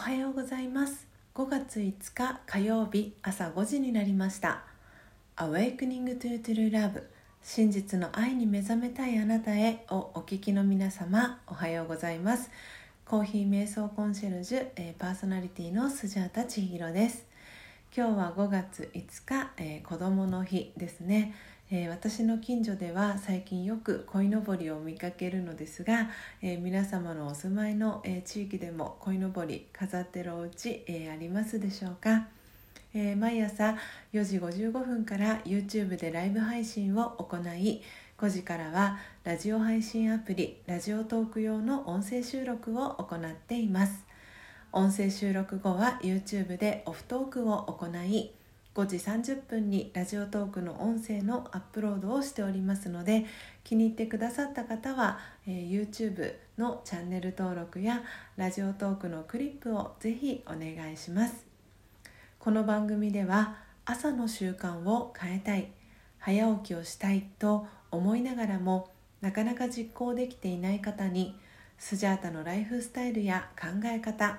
[0.00, 1.06] おはようございます。
[1.34, 4.62] 5月5日火曜日朝5時になりました。
[5.36, 7.02] Awakening to True Love
[7.42, 12.50] 真実の愛に目覚めたいあなたへをお聞きの皆様おはようございます。
[13.04, 17.26] コーヒー瞑想コンシェルジュ、えー、パーソナリティのスジャータ千尋です。
[17.94, 21.34] 今日は5月5日、えー、子供の日ですね。
[21.72, 26.10] えー、私の近所では最近よく鯉のぼりを見かけるのですが、
[26.42, 32.26] えー、皆様のお住まいの、えー、地域でも鯉のぼり飾ってるお家、えありますでしょうか、
[32.92, 33.76] え毎朝
[34.12, 37.82] 4時55分から YouTube でライブ配信を行い
[38.18, 44.04] 5時からはラジオ配信アプリラジオトーク用の音声収録を行っています。
[44.72, 48.30] 音声収録後は YouTube でオフトークを行い
[48.74, 53.26] 5時30分にラジオトークの音声のアップロードをしておりますので
[53.64, 58.02] 気に入ってくださった方は、えー、YouTube のチャンネル登録や
[58.36, 61.46] ラジオトークのクリップをぜひお願いします。
[62.38, 65.72] この番組では朝の習慣を変えたい
[66.18, 71.36] 早起きをしたいと思いながらもなかなか実行できていない方に
[71.76, 74.38] スジャータのライフスタイルや考え方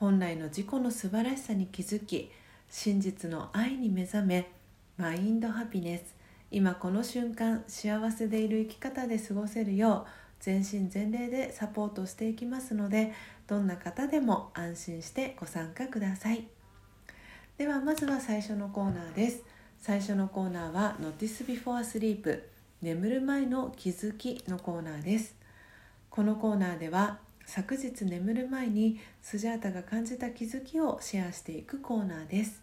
[0.00, 2.30] 本来の自己の素晴らしさに気づき
[2.70, 4.50] 真実の愛に目覚め
[4.96, 6.16] マインドハピネス。
[6.50, 10.10] 今この瞬間幸せでいる生き方で過ごせるよう
[10.40, 13.12] 全身全霊でサポートしていきますので
[13.46, 16.46] どんな方でも安心してご参加ください。
[17.58, 19.42] ではまずは最初のコーナーです。
[19.82, 22.40] 最初のコーナーは Notice Before Sleep
[22.80, 25.36] 眠る前の気づきのコーナーです。
[26.08, 27.18] このコーナーでは
[27.52, 32.62] 昨日眠る前にスジャータが感じた気づきをシェアしていくコーナーです。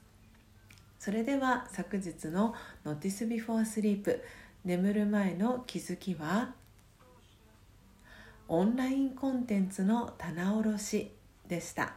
[0.98, 2.56] それでは昨日の
[2.86, 4.22] Notice Before Sleep
[4.64, 6.54] 眠る前の気づきは？
[8.48, 11.12] オンラインコンテンツの棚卸し
[11.50, 11.92] でした、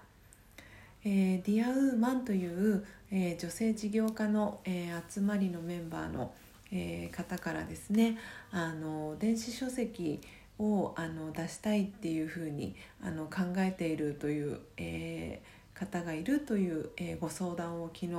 [1.05, 6.35] えー、ディアウーマンという、えー、女性事業家の、えー、集まりのメンバーの、
[6.73, 8.19] えー、方からですね
[8.51, 10.21] あの電子書籍
[10.61, 18.13] をあの出したいっていうふうにあの考えているという、えー、方がいるという、えー、ご相談を昨日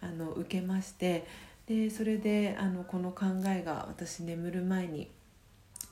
[0.00, 1.26] あの受けまして
[1.66, 5.10] でそれであのこの考えが私眠る前に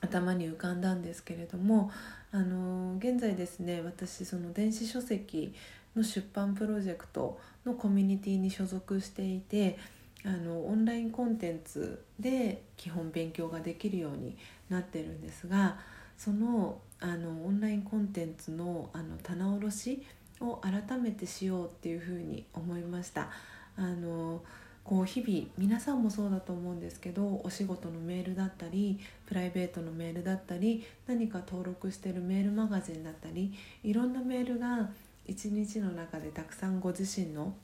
[0.00, 1.90] 頭に浮かんだんですけれども
[2.32, 5.52] あの現在ですね私その電子書籍
[5.96, 9.76] の出版プロジェクトのコミュニティに所属していて
[10.24, 14.36] あのオンラインコンテンツで基本勉強ができるように
[14.68, 15.78] なってるんですが
[16.16, 20.02] そのあのオンラインコンテンツのあの棚卸し
[20.40, 23.28] を改めてしようっていうふうに思いました。
[23.76, 24.42] あの
[24.84, 33.52] こう日々皆さんもそうだと思うんですけどお仕事のメールだったりプライベートのメールだったり何か登録してるメールマガジンだったり
[33.84, 34.90] いろんなメールが
[35.26, 37.54] 一日の中でたくさんご自身の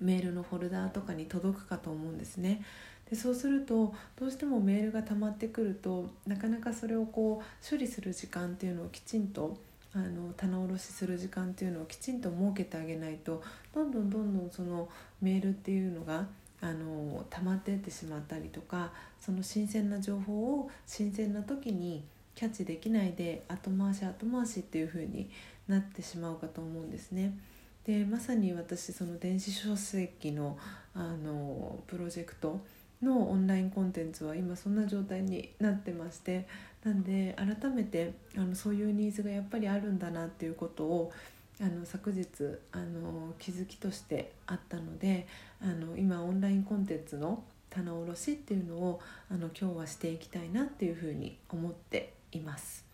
[0.00, 2.62] メールのフォルダーとかに届くかと思うんですね。
[3.10, 9.56] でそうするとどうしてもメールが溜まってくるとなかなかそれをこう処理する時間っていうのをきちんと
[9.94, 14.88] あの棚卸しする時間っていうのをきちんと設けてあげないとどんどんどんどんその
[15.20, 16.26] メールっていうのが
[16.60, 18.90] あの溜まっていってしまったりとか
[19.20, 22.02] その新鮮な情報を新鮮な時に
[22.34, 25.28] キャッチできないで後回し後回しっていう風に
[25.68, 27.38] なってしまうかと思うんですね。
[27.86, 30.58] でまさに私その電子書籍の
[30.94, 32.60] あのプロジェクト
[33.02, 36.46] のオンラインコンテンツは今そんな状態になってまして
[36.84, 41.12] なんで改めてあのそういうニーズがやっぱりあるんだなっていうことを
[41.60, 42.26] あの昨日
[42.72, 45.26] あの気づきとしてあったので
[45.62, 49.00] あの今オンラインコンテンツの棚卸しっていうのを
[49.30, 52.93] あの今日はしていきたいなっていうふうに思っています。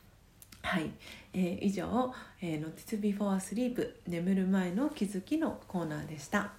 [0.62, 0.90] はい、
[1.32, 6.52] えー、以上、えー、Notice Before Sleep 眠る前の気づきのコーナーでした。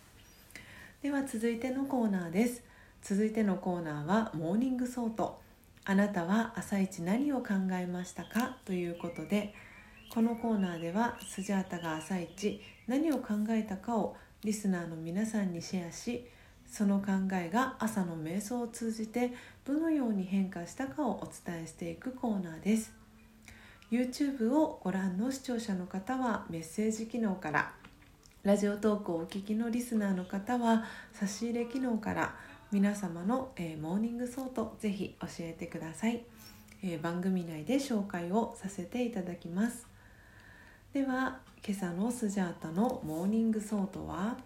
[1.01, 2.63] では続いてのコーナーです。
[3.01, 5.39] 続いてのコーナーは morning thought。
[5.85, 8.57] あなたは朝一何を考えましたか？
[8.65, 9.53] ということで
[10.13, 16.27] このコーナーではスジャータが朝一何を考えたかをリスナーの皆さんにシェアし
[16.67, 19.33] その考えが朝の瞑想を通じて
[19.65, 23.00] どのように変化したかをお伝えしていくコーナーです。
[23.91, 27.73] YouTube をご覧の視聴者の方はメッセージ機能から
[28.41, 32.33] ラジオトークをお聞きのリスナーの方は差し入れ機能から
[32.71, 36.21] 皆様の、えー、 morning thought ぜひ教えてください、
[36.85, 39.85] えー、番組内で紹介をさせていただきます。
[40.93, 44.37] では今朝のスジャータの morning thought は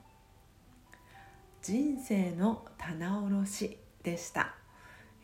[1.61, 4.55] 人生の棚卸しでした、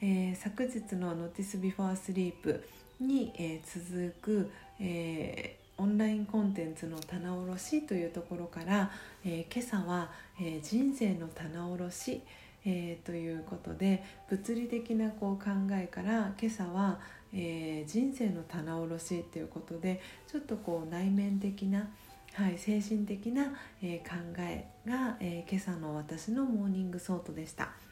[0.02, 2.62] えー、昨日の「Notice Before Sleep
[3.00, 8.92] に」え続く、えオンラインコンテンツの棚卸しというところから、
[9.24, 12.22] え今朝は、え人生の棚卸し、
[12.66, 17.00] えー、ということで物理的なこう考えから今朝は、
[17.34, 21.90] えー、人生の棚卸しということでちょっとこう内面的な、
[22.34, 27.91] はい、精神的な、えー、考えが、え今朝の私の morning thought でした。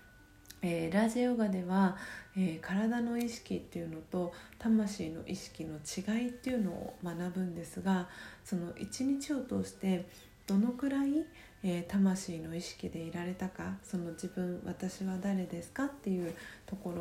[0.61, 1.97] えー、ラジヨガでは、
[2.35, 8.07] えー、体の意識っていうのと魂の意識の違いっていうのを学ぶんですが
[8.43, 10.05] その一日を通して
[10.47, 11.25] どのくらい、
[11.63, 15.85] えー、魂の意識でいられたかその自分私は誰ですか？
[15.85, 16.33] っていう
[16.65, 16.91] とこ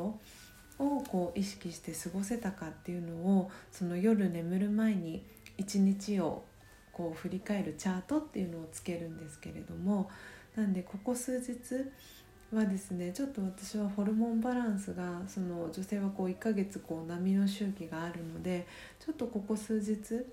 [0.78, 5.24] ろをこう意識して過ごせたかっていうのをその夜眠る前に
[5.56, 6.44] 一日を
[6.92, 10.10] こう振り返るチャートっていうのをつけるんですけれども
[10.54, 11.54] なんでここ数日
[12.54, 18.66] はですねちょっと私はホルモンバランスがその女性はこう1ヶ月こう波の周期があるので
[19.04, 20.24] ちょっとここ数日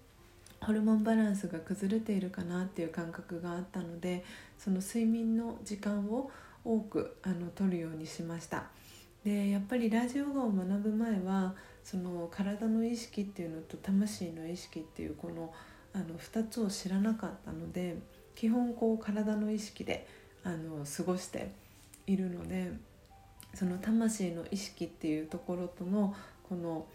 [0.61, 4.23] ホルモンバランスが崩れているかなっていう感覚があったので
[4.57, 6.31] その睡眠の時間を
[6.63, 8.63] 多くあの取るようにしました。
[9.23, 15.51] でやっぱりラジオガを学ぶ前はその体の意識っていうのと魂の意識っていうこの
[15.93, 17.97] あの2つを知らなかったので
[18.35, 20.07] 基本こう体の意識で
[20.43, 21.51] あの過ごして
[22.07, 22.71] いるので
[23.53, 26.13] その魂の意識っていうところとの
[26.47, 26.85] この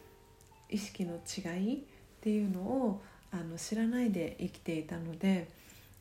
[0.68, 1.78] 意識の違いっ
[2.20, 3.02] ていうのを
[3.32, 5.48] あの知らないで生きていたので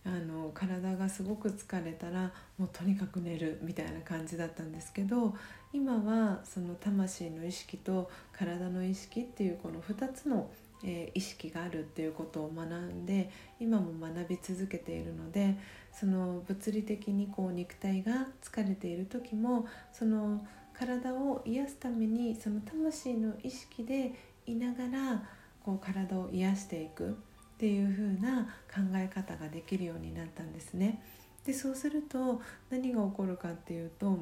[0.06, 5.36] あの体がすごく疲れたらもうとにかく寝るみたいな感じだったんですけど
[5.74, 10.50] 今はその魂の意識と体の意識っていうこの2つの、
[10.84, 13.30] え、意識があるっていうことを学んで
[13.60, 15.56] 今も学び続けているので
[16.00, 24.14] その物理的にこう肉体が疲れている時もその体を癒すためにその魂の意識で
[24.46, 25.24] いながら
[25.62, 27.14] こう体を癒していくっ
[27.58, 28.44] ていう風な
[28.74, 31.02] 考え方ができるようになったんですね。
[31.46, 34.20] でそうすると何が起こるかっていうと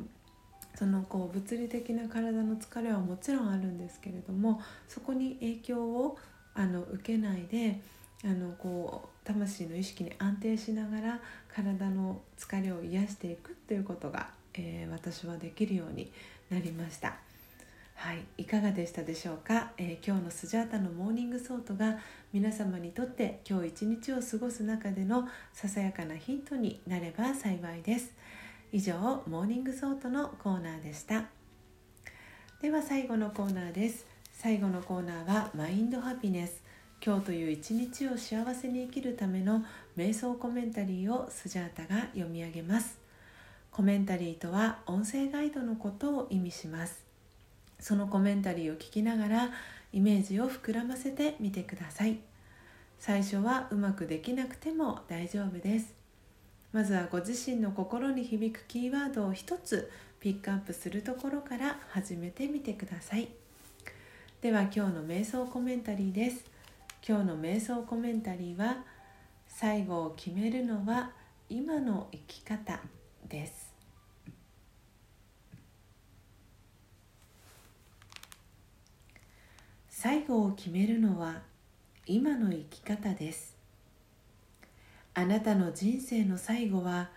[0.74, 6.18] そのこう物理的な体の疲れはもちろんあるんですけれどもそこに影響を
[6.56, 7.80] あの受けないで
[8.24, 11.20] あのこう魂の意識に安定しながら
[11.54, 16.12] 体の疲れを癒していくっていうことが、えー、私はできるように
[16.50, 17.18] なりました。
[17.96, 21.98] はい、いかがでしたでしょうか、えー、今日のスジャータの morning thought が
[22.32, 28.14] 皆様にとって今日一日を過ごす中でのささやかなヒントになれば幸いです。
[28.72, 31.26] 以上 morning thought のコーナーでした。
[32.62, 34.06] では最後のコーナーです。
[34.32, 36.67] 最後のコーナーはマインドハピネス。
[37.04, 39.64] 今日という一日を幸せに生きるための
[39.96, 42.98] 瞑想コメンタリーをスジャータが読み上げます。
[43.72, 47.04] コメンタリーとは音声ガイドのことを意味します。
[47.80, 49.52] そのコメンタリーを聞きながら
[49.94, 52.18] イメージを膨らませてみてください。
[53.00, 55.94] 最初はうまくできなくても大丈夫です。
[56.74, 63.30] まずはご自身の心に響くキーワードを一つピックアップするところから始めてみてください。
[64.42, 66.57] では今日の瞑想コメンタリーです。
[67.06, 68.84] 今日の瞑想コメンタリーは
[69.48, 71.12] 最後を決めるのは
[71.50, 72.80] 今の生き方
[73.28, 73.74] です。
[79.90, 81.42] 最後を決めるのは
[82.06, 83.58] 今の生き方です。
[85.14, 87.10] あなたの人生の最後は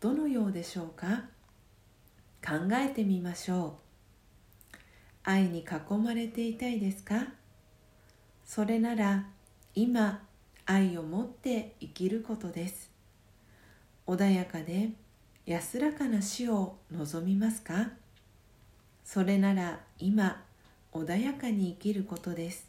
[0.00, 1.24] どのようでしょうか？
[2.44, 3.78] 考えてみましょ
[4.74, 4.76] う。
[5.22, 7.28] 愛に囲まれていたいですか？
[8.46, 9.26] それなら
[9.74, 10.22] 今
[10.64, 12.90] 愛を持って生きることです。
[14.06, 14.90] 穏やかで
[15.44, 17.90] 安らかな死を望みますか？
[19.04, 20.44] それなら今
[20.92, 22.66] 穏やかに生きることです。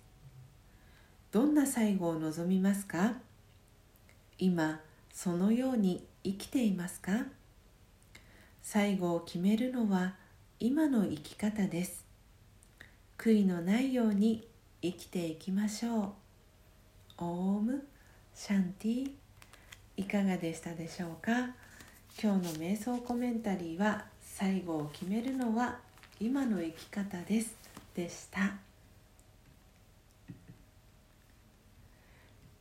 [1.32, 3.14] どんな最後を望みますか？
[4.40, 4.82] 今
[5.14, 7.12] そのように生きていますか？
[8.64, 10.16] 最後を決めるのは
[10.60, 12.04] 今の生き方です。
[13.18, 14.48] 悔いのないように
[14.82, 16.12] 生きていきましょう。
[17.20, 17.88] オーム
[18.36, 19.12] シャンティ
[19.98, 21.32] いかがでしたでしょうか？
[22.22, 25.80] 今日の瞑想コメンタリーは最後を決めるのは
[26.20, 27.56] 今の生き方です。
[27.96, 28.54] でした。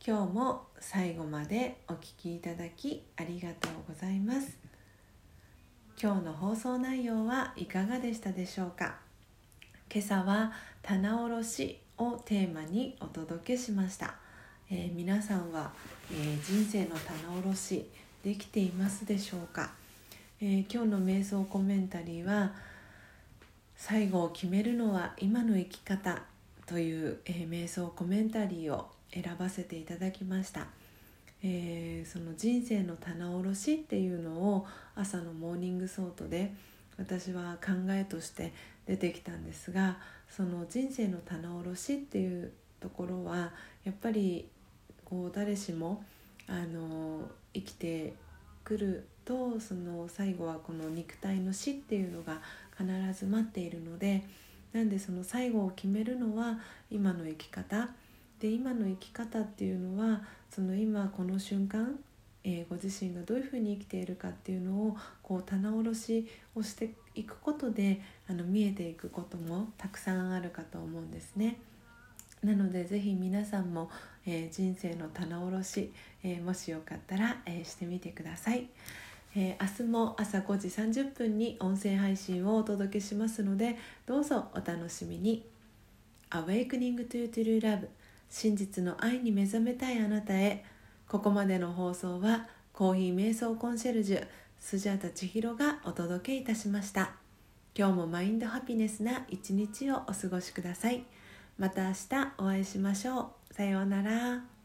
[0.03, 4.57] 今日も最後までお聴きいただきありがとうございます。
[6.01, 8.95] 今日の放送内容はいかがでしたでしょうか？
[9.93, 14.15] 今朝は棚卸しをテーマにお届けしました、
[14.69, 15.71] えー、皆さんは、
[16.11, 17.89] えー、人生の棚卸し
[18.23, 19.71] できていますでしょうか、
[20.39, 22.53] えー、今日の瞑想コメンタリーは
[23.75, 26.21] 最後を決めるのは今の生き方
[26.67, 30.67] という、え瞑想コメンタリーを選ばせていただきました、
[31.41, 36.51] えその人生の棚卸しっていうのを朝の morning thought で
[36.97, 38.51] 私は考えとして
[38.85, 39.97] 出てきたんですが
[40.29, 43.51] その人生の棚卸しっていうところは
[43.83, 44.47] やっぱり
[45.03, 46.03] こう誰しも
[46.47, 47.21] あの
[47.53, 48.13] 生きて
[48.63, 52.41] くるとその最後はこの肉体の死っていうのが
[52.77, 52.85] 必
[53.17, 54.23] ず待っているので
[54.73, 56.59] なんでその最後を決めるのは
[56.91, 57.89] 今の生き方。
[58.39, 61.97] で今の生き方っていうのはその今この瞬間
[62.49, 67.99] えー、ご自身がどういうふうに生きているかっていうのをこう棚卸しをしていくことで
[68.29, 71.59] あの見えていくこともたくさんあるかと思うんですね。
[72.41, 73.89] なのでぜひ皆さんも、
[74.25, 75.91] えー、人生の棚卸し、
[76.23, 78.67] えー、もしよかったら、え、してみてください、
[79.35, 83.75] え明日も朝5時30分に音声配信をお届けしますので
[84.05, 85.43] どうぞお楽しみに。
[86.29, 87.87] Awakening to True Love
[88.29, 90.63] 真実の愛に目覚めたいあなたへ。
[91.07, 94.27] ここまでの放送はコーヒー瞑想コンシェルジュ
[94.59, 97.11] スジャータ千尋がお届けいたしました。
[97.77, 101.05] 今日もマインドハピネスな一日をお過ごしください。
[101.57, 103.53] また明日お会いしましょう。
[103.53, 104.56] さようなら。